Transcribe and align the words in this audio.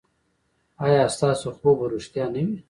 ایا 0.83 1.03
ستاسو 1.15 1.49
خوب 1.57 1.75
به 1.79 1.85
ریښتیا 1.93 2.25
نه 2.33 2.41
وي؟ 2.45 2.55